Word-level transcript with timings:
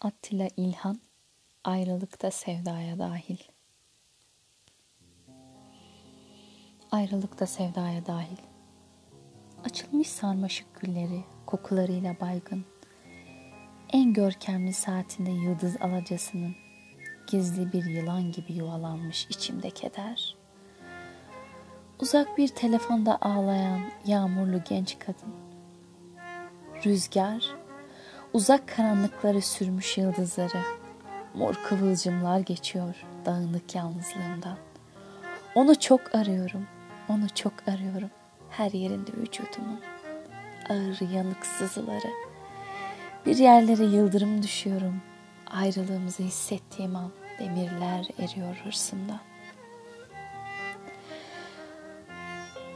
Attila 0.00 0.48
İlhan 0.56 1.00
Ayrılıkta 1.64 2.30
sevdaya 2.30 2.98
dahil. 2.98 3.38
Ayrılıkta 6.90 7.46
sevdaya 7.46 8.06
dahil. 8.06 8.36
Açılmış 9.64 10.08
sarmaşık 10.08 10.80
gülleri 10.80 11.24
kokularıyla 11.46 12.20
baygın. 12.20 12.64
En 13.92 14.12
görkemli 14.12 14.72
saatinde 14.72 15.30
yıldız 15.30 15.76
alacasının 15.80 16.54
Gizli 17.26 17.72
bir 17.72 17.84
yılan 17.84 18.32
gibi 18.32 18.52
yuvalanmış 18.52 19.26
içimde 19.30 19.70
keder. 19.70 20.36
Uzak 22.00 22.38
bir 22.38 22.48
telefonda 22.48 23.18
ağlayan 23.20 23.80
yağmurlu 24.06 24.64
genç 24.64 24.98
kadın. 24.98 25.34
Rüzgar 26.84 27.65
Uzak 28.36 28.68
karanlıkları 28.68 29.42
sürmüş 29.42 29.98
yıldızları, 29.98 30.58
mor 31.34 31.54
kıvılcımlar 31.54 32.40
geçiyor 32.40 32.94
dağınık 33.24 33.74
yalnızlığımdan. 33.74 34.58
Onu 35.54 35.80
çok 35.80 36.14
arıyorum, 36.14 36.66
onu 37.08 37.28
çok 37.34 37.52
arıyorum 37.68 38.10
her 38.50 38.70
yerinde 38.70 39.12
vücudumun. 39.12 39.80
Ağır 40.68 41.10
yanık 41.14 41.46
sızıları. 41.46 42.10
Bir 43.26 43.36
yerlere 43.36 43.84
yıldırım 43.84 44.42
düşüyorum. 44.42 45.02
Ayrılığımızı 45.50 46.22
hissettiğim 46.22 46.96
an 46.96 47.10
demirler 47.38 48.06
eriyor 48.18 48.56
hırsımdan. 48.64 49.20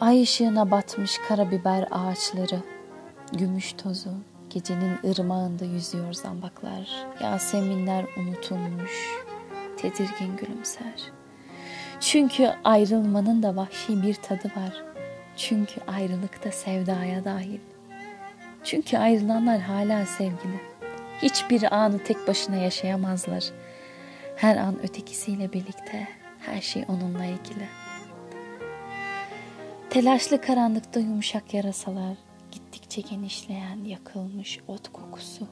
Ay 0.00 0.22
ışığına 0.22 0.70
batmış 0.70 1.18
karabiber 1.28 1.88
ağaçları, 1.90 2.62
gümüş 3.32 3.72
tozu, 3.72 4.14
Gecenin 4.54 4.98
ırmağında 5.10 5.64
yüzüyor 5.64 6.12
zambaklar. 6.12 6.88
Yaseminler 7.22 8.04
unutulmuş. 8.16 9.08
Tedirgin 9.76 10.36
gülümser. 10.36 11.12
Çünkü 12.00 12.50
ayrılmanın 12.64 13.42
da 13.42 13.56
vahşi 13.56 14.02
bir 14.02 14.14
tadı 14.14 14.48
var. 14.56 14.82
Çünkü 15.36 15.80
ayrılıkta 15.86 16.52
sevdaya 16.52 17.24
dahil. 17.24 17.60
Çünkü 18.64 18.98
ayrılanlar 18.98 19.60
hala 19.60 20.06
sevgili. 20.06 20.60
Hiçbir 21.22 21.74
anı 21.76 21.98
tek 21.98 22.28
başına 22.28 22.56
yaşayamazlar. 22.56 23.44
Her 24.36 24.56
an 24.56 24.82
ötekisiyle 24.82 25.52
birlikte, 25.52 26.08
her 26.40 26.60
şey 26.60 26.84
onunla 26.88 27.24
ilgili. 27.24 27.68
Telaşlı 29.90 30.40
karanlıkta 30.40 31.00
yumuşak 31.00 31.54
yarasalar, 31.54 32.16
gittikçe 32.94 33.14
genişleyen 33.14 33.84
yakılmış 33.84 34.60
ot 34.68 34.92
kokusu. 34.92 35.48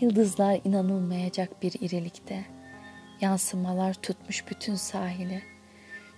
Yıldızlar 0.00 0.60
inanılmayacak 0.64 1.62
bir 1.62 1.72
irilikte. 1.80 2.44
Yansımalar 3.20 3.94
tutmuş 3.94 4.44
bütün 4.50 4.74
sahile. 4.74 5.42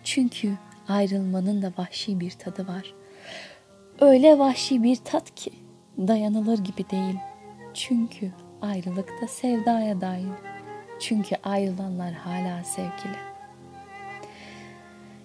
Çünkü 0.05 0.53
ayrılmanın 0.89 1.63
da 1.63 1.73
vahşi 1.79 2.21
bir 2.21 2.31
tadı 2.31 2.69
var. 2.69 2.95
Öyle 4.01 4.39
vahşi 4.39 4.83
bir 4.83 4.97
tat 4.97 5.35
ki 5.35 5.53
dayanılır 5.99 6.59
gibi 6.59 6.91
değil. 6.91 7.19
Çünkü 7.75 8.33
ayrılıkta 8.63 9.27
sevdaya 9.27 10.01
dair. 10.01 10.33
Çünkü 11.01 11.37
ayrılanlar 11.45 12.13
hala 12.13 12.65
sevgili. 12.65 13.19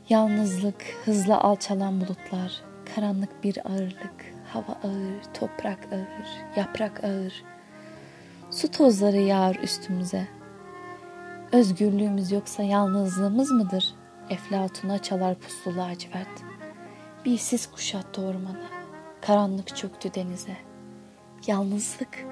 Yalnızlık, 0.10 0.84
hızla 1.06 1.42
alçalan 1.42 2.02
bulutlar, 2.02 2.62
karanlık 2.96 3.44
bir 3.44 3.68
ağırlık, 3.70 4.33
Hava 4.54 4.78
ağır, 4.84 5.34
toprak 5.34 5.80
ağır, 5.92 6.58
yaprak 6.58 7.04
ağır. 7.04 7.44
Su 8.52 8.72
tozları 8.72 9.18
yağar 9.18 9.56
üstümüze. 9.56 10.28
Özgürlüğümüz 11.52 12.32
yoksa 12.32 12.64
yalnızlığımız 12.64 13.52
mıdır? 13.52 13.94
Eflatuna 14.30 15.02
çalar 15.02 15.36
puslu 15.36 15.78
lacivert. 15.78 16.44
Bir 17.26 17.38
sis 17.38 17.68
kuşattı 17.68 18.22
ormanı. 18.22 18.66
Karanlık 19.22 19.76
çöktü 19.76 20.14
denize. 20.14 20.58
Yalnızlık 21.48 22.26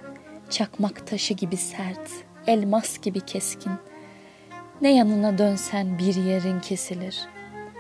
çakmak 0.50 1.08
taşı 1.08 1.34
gibi 1.34 1.58
sert, 1.58 2.10
elmas 2.48 2.98
gibi 2.98 3.20
keskin. 3.20 3.74
Ne 4.82 4.96
yanına 4.96 5.38
dönsen 5.38 5.98
bir 5.98 6.16
yerin 6.16 6.60
kesilir. 6.60 7.20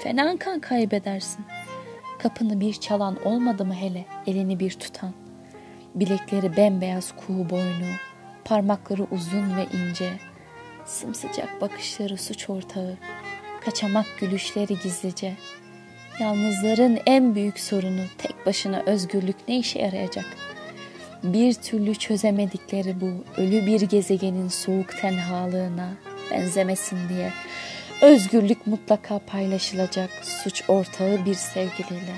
Fena 0.04 0.38
kan 0.38 0.60
kaybedersin.'' 0.60 1.61
Kapını 2.24 2.60
bir 2.60 2.74
çalan 2.74 3.18
olmadı 3.26 3.66
mı 3.66 3.74
hele 3.74 4.06
elini 4.28 4.60
bir 4.60 4.72
tutan? 4.72 5.14
Bilekleri 5.96 6.58
bembeyaz 6.58 7.14
kuğu 7.16 7.50
boynu, 7.50 7.88
parmakları 8.46 9.04
uzun 9.12 9.58
ve 9.58 9.66
ince, 9.74 10.10
sımsıcak 10.86 11.62
bakışları 11.62 12.18
suç 12.18 12.50
ortağı, 12.50 12.98
kaçamak 13.66 14.06
gülüşleri 14.20 14.80
gizlice. 14.84 15.34
Yalnızların 16.20 17.00
en 17.06 17.36
büyük 17.36 17.60
sorunu 17.60 18.02
tek 18.18 18.46
başına 18.46 18.84
özgürlük 18.86 19.48
ne 19.48 19.58
işe 19.58 19.80
yarayacak? 19.80 20.26
Bir 21.24 21.54
türlü 21.54 21.96
çözemedikleri 21.96 23.02
bu 23.02 23.42
ölü 23.42 23.66
bir 23.66 23.82
gezegenin 23.82 24.48
soğuk 24.48 24.98
tenhalığına 24.98 25.90
benzemesin 26.32 27.10
diye 27.10 27.32
Özgürlük 28.02 28.68
mutlaka 28.68 29.20
paylaşılacak 29.20 30.10
suç 30.24 30.64
ortağı 30.68 31.26
bir 31.26 31.34
sevgiliyle. 31.34 32.16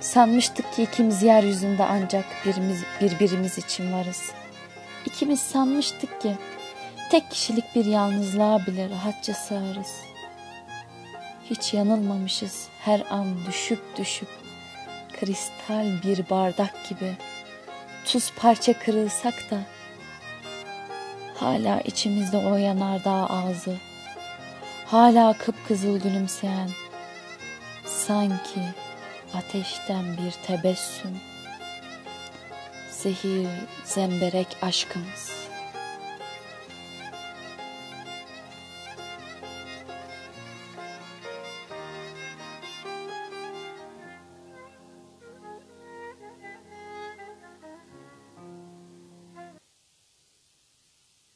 Sanmıştık 0.00 0.72
ki 0.72 0.82
ikimiz 0.82 1.22
yeryüzünde 1.22 1.84
ancak 1.84 2.24
birimiz, 2.46 2.82
birbirimiz 3.00 3.58
için 3.58 3.92
varız. 3.92 4.32
İkimiz 5.06 5.40
sanmıştık 5.40 6.20
ki 6.20 6.32
tek 7.10 7.30
kişilik 7.30 7.64
bir 7.74 7.84
yalnızlığa 7.84 8.66
bile 8.66 8.90
rahatça 8.90 9.34
sığarız. 9.34 10.00
Hiç 11.50 11.74
yanılmamışız 11.74 12.68
her 12.80 13.02
an 13.10 13.46
düşüp 13.46 13.96
düşüp 13.96 14.28
kristal 15.20 16.02
bir 16.04 16.30
bardak 16.30 16.88
gibi 16.88 17.12
tuz 18.04 18.32
parça 18.36 18.78
kırılsak 18.78 19.50
da 19.50 19.58
Hala 21.42 21.80
içimizde 21.80 22.36
o 22.36 22.56
yanardağ 22.56 23.26
ağzı. 23.26 23.76
Hala 24.86 25.32
kıpkızıl 25.32 25.98
gülümseyen. 25.98 26.70
Sanki 27.86 28.60
ateşten 29.34 30.04
bir 30.16 30.32
tebessüm. 30.46 31.20
Zehir, 32.90 33.48
zemberek 33.84 34.56
aşkımız. 34.62 35.41